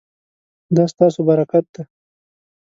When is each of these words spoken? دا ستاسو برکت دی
دا 0.75 0.83
ستاسو 0.93 1.19
برکت 1.27 1.65
دی 1.73 1.83